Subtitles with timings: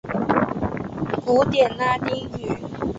[1.23, 2.57] 古典拉丁语。